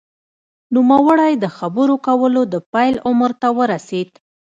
[0.75, 4.09] نوموړی د خبرو کولو د پیل عمر ته ورسېد